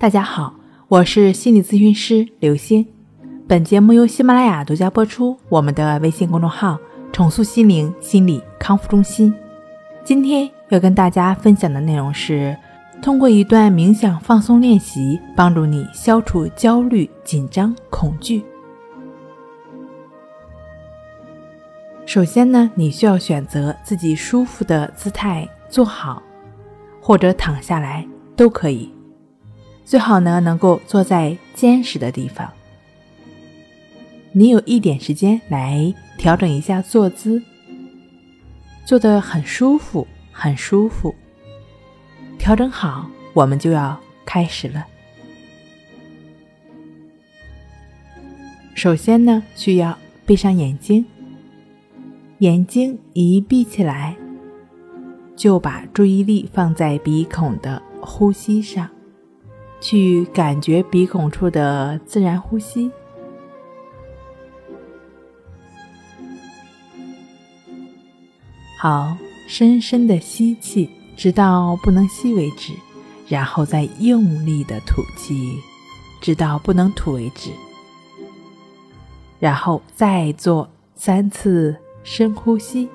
[0.00, 0.54] 大家好，
[0.88, 2.86] 我是心理咨询师刘星。
[3.46, 5.36] 本节目由喜马拉雅独家播出。
[5.50, 6.78] 我们的微信公众号
[7.12, 9.30] “重塑心灵心理康复中心”。
[10.02, 12.56] 今天要跟大家分享的内容是：
[13.02, 18.42] 通过一段冥想放松练习，帮助你消除焦虑、紧张、恐惧。
[22.06, 26.22] 首先呢，你需要选择自己舒服的姿态坐好，
[27.02, 28.90] 或者躺下来都可以。
[29.90, 32.48] 最好呢，能够坐在坚实的地方。
[34.30, 37.42] 你有一点时间来调整一下坐姿，
[38.84, 41.12] 坐得很舒服，很舒服。
[42.38, 44.86] 调整好，我们就要开始了。
[48.76, 51.04] 首先呢，需要闭上眼睛，
[52.38, 54.14] 眼睛一闭起来，
[55.34, 58.88] 就把注意力放在鼻孔的呼吸上。
[59.80, 62.90] 去感觉鼻孔处的自然呼吸，
[68.78, 69.16] 好，
[69.48, 72.74] 深深的吸气，直到不能吸为止，
[73.26, 75.58] 然后再用力的吐气，
[76.20, 77.50] 直到不能吐为止，
[79.38, 82.88] 然后再做三次深呼吸，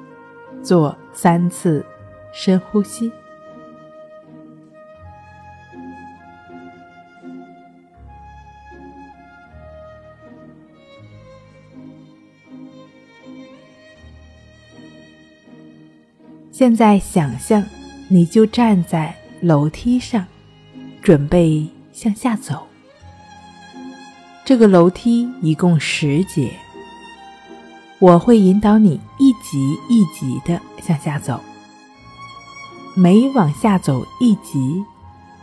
[0.63, 1.83] 做三次
[2.31, 3.11] 深呼吸。
[16.57, 17.61] 现在想象，
[18.07, 20.25] 你就站在楼梯上，
[21.01, 22.65] 准备向下走。
[24.45, 26.53] 这个楼梯一共十节，
[27.99, 31.41] 我会引导你一级一级的向下走。
[32.95, 34.81] 每往下走一级，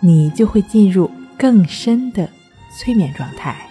[0.00, 2.27] 你就会进入更深的
[2.74, 3.68] 催眠状态，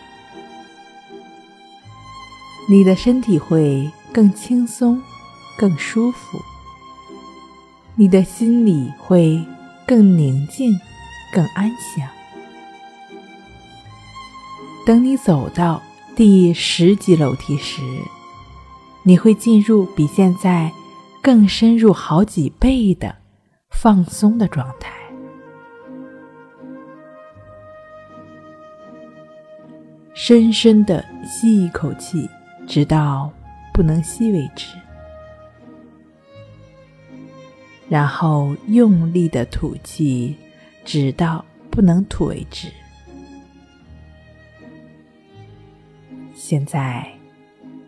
[2.69, 5.01] 你的身体会更轻松、
[5.57, 6.39] 更舒服。
[8.01, 9.39] 你的心里会
[9.85, 10.73] 更宁静、
[11.31, 12.09] 更安详。
[14.87, 15.79] 等你走到
[16.15, 17.83] 第十级楼梯时，
[19.03, 20.71] 你会进入比现在
[21.21, 23.15] 更深入好几倍的
[23.69, 24.91] 放松的状态。
[30.15, 32.27] 深深的吸一口气，
[32.65, 33.31] 直到
[33.71, 34.75] 不能吸为止。
[37.91, 40.33] 然后用力的吐气，
[40.85, 42.69] 直到不能吐为止。
[46.33, 47.05] 现在，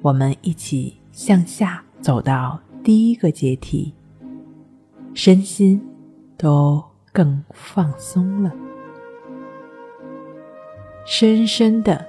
[0.02, 3.94] 我们一起向下走到第一个阶梯，
[5.14, 5.81] 身心
[6.35, 6.84] 都
[7.14, 8.53] 更放松了。
[11.06, 12.06] 深深的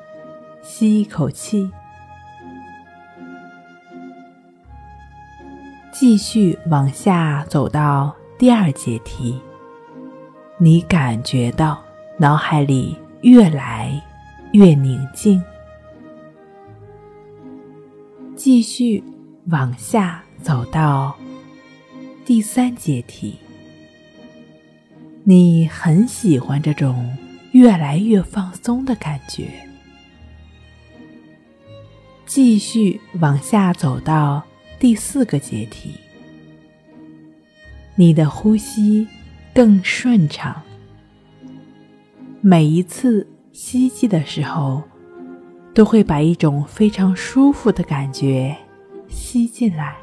[0.65, 1.71] 吸一口气。
[6.07, 9.41] 继续往下走到第二阶梯，
[10.59, 11.83] 你感觉到
[12.19, 13.99] 脑海里越来
[14.53, 15.43] 越宁静。
[18.37, 19.03] 继续
[19.47, 21.17] 往下走到
[22.27, 23.39] 第三阶梯，
[25.23, 27.17] 你很喜欢这种
[27.53, 29.49] 越来越放松的感觉。
[32.27, 34.43] 继续往下走到。
[34.79, 35.93] 第四个阶梯，
[37.95, 39.09] 你的呼吸
[39.55, 40.61] 更顺畅。
[42.41, 44.83] 每一次吸气的时候，
[45.73, 48.55] 都会把一种非常舒服的感觉
[49.09, 49.97] 吸进来。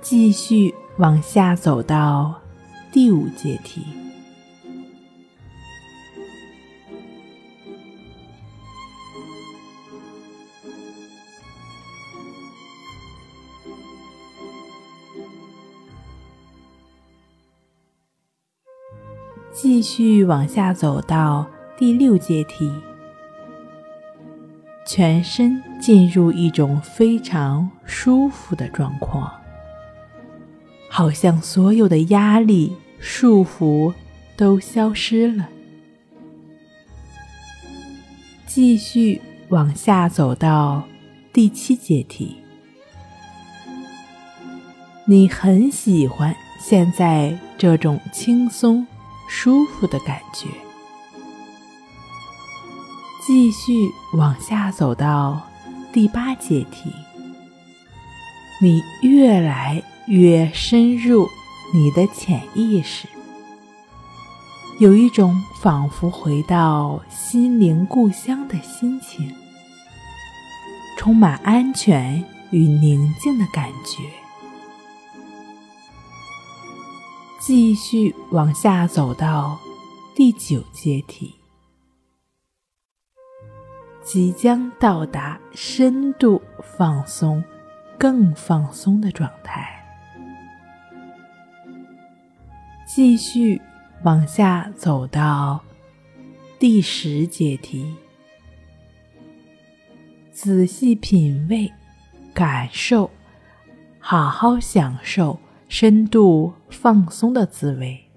[0.00, 2.40] 继续往下走到
[2.92, 3.82] 第五阶梯。
[19.60, 21.44] 继续往下走到
[21.76, 22.70] 第六阶梯，
[24.86, 29.32] 全身进入一种非常舒服的状况，
[30.88, 33.92] 好像所有的压力束缚
[34.36, 35.48] 都消失了。
[38.46, 40.84] 继续往下走到
[41.32, 42.36] 第七阶梯，
[45.04, 48.86] 你很喜欢现在这种轻松。
[49.28, 50.48] 舒服的感觉，
[53.24, 55.40] 继续往下走到
[55.92, 56.90] 第八阶梯，
[58.60, 61.28] 你越来越深入
[61.74, 63.06] 你的潜意识，
[64.80, 69.32] 有一种仿佛回到心灵故乡的心情，
[70.96, 74.27] 充满安全与宁静的感觉。
[77.48, 79.58] 继续往下走到
[80.14, 81.34] 第九阶梯，
[84.04, 87.42] 即将到达深度放松、
[87.96, 89.82] 更放松的状态。
[92.86, 93.58] 继续
[94.02, 95.58] 往下走到
[96.58, 97.96] 第十阶梯，
[100.30, 101.72] 仔细品味、
[102.34, 103.10] 感受，
[103.98, 105.40] 好好享受。
[105.68, 108.10] 深度放松的滋味，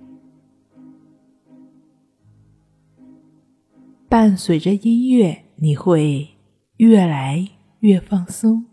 [4.08, 6.30] 伴随着音乐，你会
[6.78, 7.46] 越来
[7.80, 8.66] 越放松，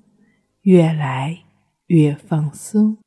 [0.63, 1.41] 越来
[1.89, 2.99] 越放松。